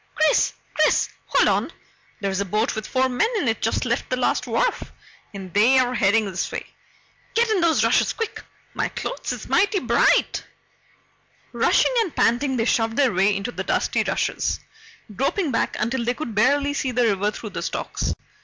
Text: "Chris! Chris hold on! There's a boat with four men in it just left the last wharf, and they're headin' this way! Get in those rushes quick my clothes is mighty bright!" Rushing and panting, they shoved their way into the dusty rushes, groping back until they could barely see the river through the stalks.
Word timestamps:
"Chris! 0.15 0.53
Chris 0.73 1.09
hold 1.27 1.47
on! 1.47 1.71
There's 2.21 2.39
a 2.39 2.45
boat 2.45 2.73
with 2.75 2.87
four 2.87 3.07
men 3.07 3.27
in 3.37 3.47
it 3.47 3.61
just 3.61 3.85
left 3.85 4.09
the 4.09 4.17
last 4.17 4.47
wharf, 4.47 4.91
and 5.31 5.53
they're 5.53 5.93
headin' 5.93 6.25
this 6.25 6.51
way! 6.51 6.65
Get 7.35 7.51
in 7.51 7.61
those 7.61 7.83
rushes 7.83 8.11
quick 8.11 8.43
my 8.73 8.89
clothes 8.89 9.31
is 9.31 9.47
mighty 9.47 9.77
bright!" 9.77 10.43
Rushing 11.51 11.93
and 11.99 12.15
panting, 12.15 12.57
they 12.57 12.65
shoved 12.65 12.97
their 12.97 13.13
way 13.13 13.35
into 13.35 13.51
the 13.51 13.63
dusty 13.63 14.01
rushes, 14.01 14.59
groping 15.15 15.51
back 15.51 15.75
until 15.79 16.03
they 16.03 16.15
could 16.15 16.33
barely 16.33 16.73
see 16.73 16.89
the 16.89 17.03
river 17.03 17.29
through 17.29 17.51
the 17.51 17.61
stalks. 17.61 18.15